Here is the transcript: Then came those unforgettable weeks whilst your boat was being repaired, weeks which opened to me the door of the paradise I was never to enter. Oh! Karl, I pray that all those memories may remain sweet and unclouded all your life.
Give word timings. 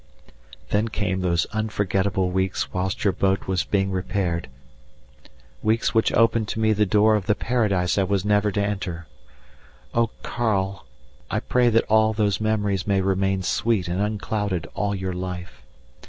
Then 0.69 0.87
came 0.87 1.21
those 1.21 1.45
unforgettable 1.53 2.31
weeks 2.31 2.73
whilst 2.73 3.03
your 3.03 3.13
boat 3.13 3.45
was 3.45 3.63
being 3.65 3.91
repaired, 3.91 4.49
weeks 5.61 5.93
which 5.93 6.11
opened 6.13 6.47
to 6.47 6.59
me 6.59 6.73
the 6.73 6.87
door 6.87 7.13
of 7.13 7.27
the 7.27 7.35
paradise 7.35 7.99
I 7.99 8.03
was 8.05 8.25
never 8.25 8.51
to 8.53 8.63
enter. 8.65 9.05
Oh! 9.93 10.09
Karl, 10.23 10.87
I 11.29 11.39
pray 11.39 11.69
that 11.69 11.85
all 11.87 12.13
those 12.13 12.41
memories 12.41 12.87
may 12.87 13.01
remain 13.01 13.43
sweet 13.43 13.87
and 13.87 14.01
unclouded 14.01 14.65
all 14.73 14.95
your 14.95 15.13
life. 15.13 15.61